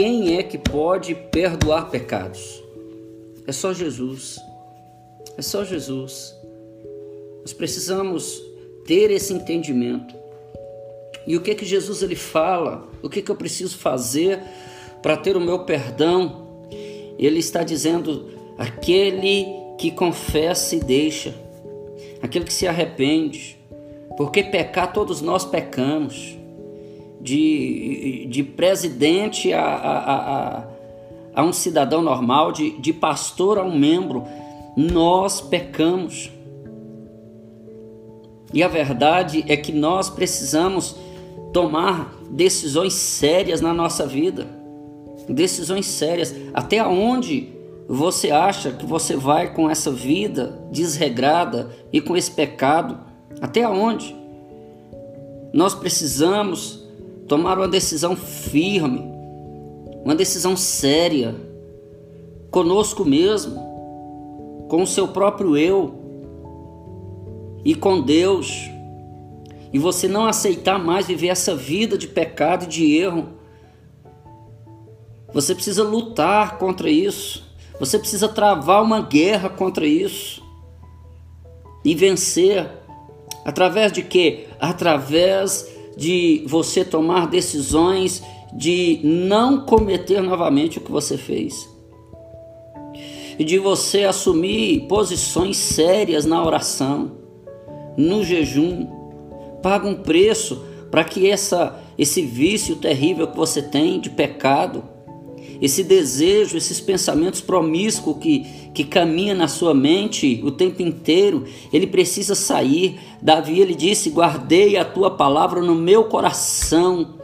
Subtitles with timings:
[0.00, 2.64] quem é que pode perdoar pecados?
[3.46, 4.38] É só Jesus.
[5.36, 6.34] É só Jesus.
[7.42, 8.42] Nós precisamos
[8.86, 10.14] ter esse entendimento.
[11.26, 12.88] E o que que Jesus ele fala?
[13.02, 14.40] O que que eu preciso fazer
[15.02, 16.46] para ter o meu perdão?
[17.18, 19.44] Ele está dizendo: aquele
[19.78, 21.34] que confessa e deixa,
[22.22, 23.58] aquele que se arrepende,
[24.16, 26.38] porque pecar todos nós pecamos,
[27.20, 30.64] de, de presidente a, a, a,
[31.34, 34.24] a um cidadão normal, de, de pastor a um membro,
[34.76, 36.30] nós pecamos.
[38.52, 40.96] E a verdade é que nós precisamos
[41.52, 44.46] tomar decisões sérias na nossa vida.
[45.28, 46.34] Decisões sérias.
[46.52, 47.48] Até onde
[47.88, 52.98] você acha que você vai com essa vida desregrada e com esse pecado?
[53.40, 54.16] Até onde?
[55.52, 56.79] Nós precisamos
[57.30, 59.04] tomar uma decisão firme,
[60.04, 61.36] uma decisão séria,
[62.50, 65.94] conosco mesmo, com o seu próprio eu
[67.64, 68.68] e com Deus.
[69.72, 73.28] E você não aceitar mais viver essa vida de pecado e de erro.
[75.32, 77.48] Você precisa lutar contra isso.
[77.78, 80.42] Você precisa travar uma guerra contra isso
[81.84, 82.68] e vencer
[83.44, 84.48] através de quê?
[84.58, 91.68] Através de você tomar decisões de não cometer novamente o que você fez.
[93.38, 97.12] E de você assumir posições sérias na oração,
[97.96, 98.86] no jejum.
[99.62, 104.84] Paga um preço para que essa, esse vício terrível que você tem de pecado,
[105.60, 111.86] esse desejo, esses pensamentos promíscuos que, que caminha na sua mente o tempo inteiro, ele
[111.86, 112.98] precisa sair.
[113.20, 117.16] Davi ele disse: Guardei a tua palavra no meu coração,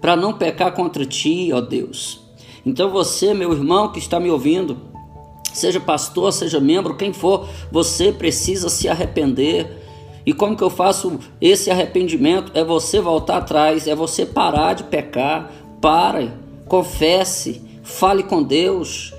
[0.00, 2.20] para não pecar contra ti, ó Deus.
[2.66, 4.76] Então você, meu irmão que está me ouvindo,
[5.52, 9.78] seja pastor, seja membro, quem for, você precisa se arrepender.
[10.26, 12.52] E como que eu faço esse arrependimento?
[12.54, 15.50] É você voltar atrás, é você parar de pecar.
[15.80, 16.30] Pare,
[16.68, 19.12] confesse, fale com Deus,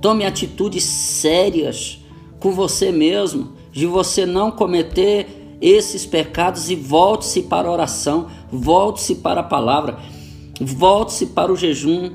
[0.00, 1.98] tome atitudes sérias
[2.40, 9.16] com você mesmo, de você não cometer esses pecados e volte-se para a oração, volte-se
[9.16, 9.98] para a palavra,
[10.60, 12.12] volte-se para o jejum.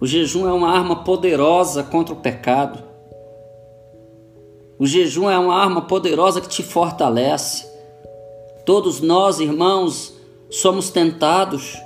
[0.00, 2.82] O jejum é uma arma poderosa contra o pecado.
[4.78, 7.66] O jejum é uma arma poderosa que te fortalece.
[8.64, 10.14] Todos nós, irmãos,
[10.50, 11.76] somos tentados,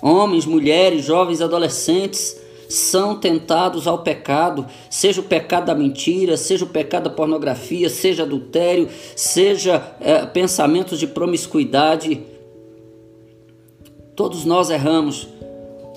[0.00, 2.36] homens, mulheres, jovens, adolescentes,
[2.70, 8.22] são tentados ao pecado, seja o pecado da mentira, seja o pecado da pornografia, seja
[8.22, 12.22] adultério, seja é, pensamentos de promiscuidade.
[14.14, 15.26] Todos nós erramos,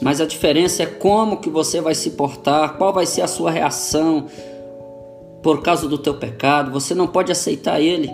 [0.02, 3.52] mas a diferença é como que você vai se portar, qual vai ser a sua
[3.52, 4.26] reação
[5.44, 6.72] por causa do teu pecado.
[6.72, 8.10] Você não pode aceitar ele.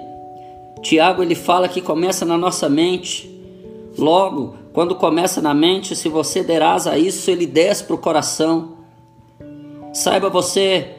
[0.81, 3.38] Tiago ele fala que começa na nossa mente.
[3.99, 7.99] Logo, quando começa na mente, se você der asa a isso, ele desce para o
[7.99, 8.77] coração.
[9.93, 10.95] Saiba você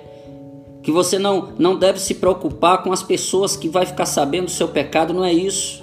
[0.82, 4.50] que você não, não deve se preocupar com as pessoas que vai ficar sabendo do
[4.50, 5.82] seu pecado, não é isso.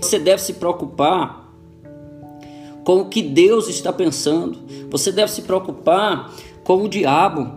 [0.00, 1.46] Você deve se preocupar
[2.84, 4.58] com o que Deus está pensando.
[4.90, 6.32] Você deve se preocupar
[6.64, 7.50] com o diabo.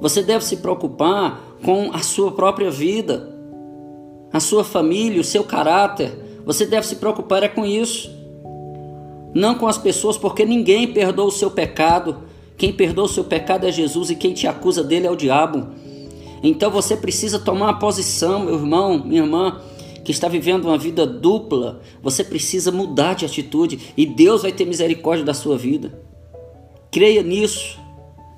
[0.00, 3.34] Você deve se preocupar com a sua própria vida,
[4.32, 6.27] a sua família, o seu caráter.
[6.48, 8.18] Você deve se preocupar é com isso
[9.34, 12.24] não com as pessoas, porque ninguém perdoa o seu pecado.
[12.56, 15.68] Quem perdoa o seu pecado é Jesus e quem te acusa dele é o diabo.
[16.42, 19.60] Então você precisa tomar uma posição, meu irmão, minha irmã,
[20.04, 21.80] que está vivendo uma vida dupla.
[22.02, 26.00] Você precisa mudar de atitude e Deus vai ter misericórdia da sua vida.
[26.90, 27.78] Creia nisso.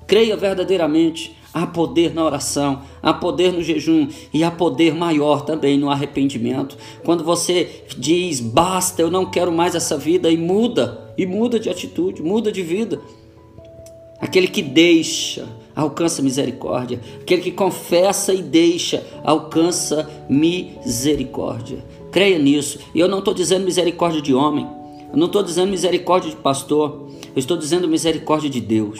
[0.05, 1.35] Creia verdadeiramente.
[1.53, 6.77] Há poder na oração, há poder no jejum e há poder maior também no arrependimento.
[7.03, 11.69] Quando você diz basta, eu não quero mais essa vida e muda, e muda de
[11.69, 13.01] atitude, muda de vida.
[14.19, 15.45] Aquele que deixa
[15.75, 21.83] alcança misericórdia, aquele que confessa e deixa alcança misericórdia.
[22.11, 22.79] Creia nisso.
[22.93, 24.67] E eu não estou dizendo misericórdia de homem,
[25.11, 28.99] eu não estou dizendo misericórdia de pastor, eu estou dizendo misericórdia de Deus.